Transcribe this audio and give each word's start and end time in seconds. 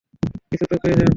কিছু 0.49 0.65
তো 0.71 0.75
খেয়ে 0.81 0.95
যান। 0.97 1.09